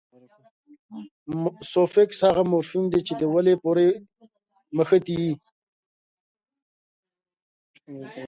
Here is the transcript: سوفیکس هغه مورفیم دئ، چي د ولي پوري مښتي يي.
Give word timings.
سوفیکس 1.71 2.19
هغه 2.27 2.43
مورفیم 2.51 2.85
دئ، 2.91 3.01
چي 3.07 3.13
د 3.21 3.23
ولي 3.33 3.53
پوري 3.63 3.89
مښتي 4.75 5.15
يي. 5.23 5.33